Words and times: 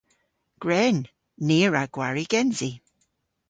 Gwren! 0.63 0.97
Ni 1.45 1.57
a 1.65 1.67
wra 1.69 1.83
gwari 1.93 2.23
gensi. 2.31 2.71